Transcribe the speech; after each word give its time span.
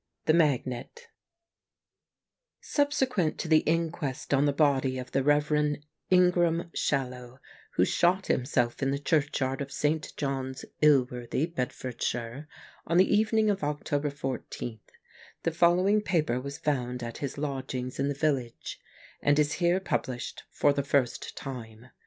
THE 0.25 0.33
MAGNET 0.33 1.09
[Subsequent 2.59 3.37
to 3.37 3.47
the 3.47 3.59
inquest 3.67 4.33
on 4.33 4.45
the 4.47 4.51
body 4.51 4.97
of 4.97 5.11
tlie 5.11 5.23
Rev. 5.23 5.75
Ingram 6.09 6.71
Shallow, 6.73 7.37
who 7.73 7.85
shot 7.85 8.25
himself 8.25 8.81
in 8.81 8.89
the 8.89 8.97
churchyard 8.97 9.61
of 9.61 9.71
St. 9.71 10.11
John's, 10.17 10.65
Ilworthy, 10.81 11.45
Bedfordshire, 11.53 12.47
on 12.87 12.97
the 12.97 13.15
evening 13.15 13.51
of 13.51 13.63
October 13.63 14.09
14, 14.09 14.79
the 15.43 15.51
following 15.51 16.01
paper 16.01 16.41
was 16.41 16.57
found 16.57 17.03
at 17.03 17.19
his 17.19 17.37
lodgings 17.37 17.99
in 17.99 18.07
the 18.07 18.15
village, 18.15 18.79
and 19.21 19.37
is 19.37 19.53
here 19.61 19.79
published 19.79 20.45
for 20.49 20.73
the 20.73 20.81
first 20.81 21.37
time. 21.37 21.89